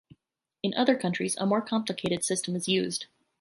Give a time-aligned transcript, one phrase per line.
[0.63, 3.05] In other countries, a more complicated system is used.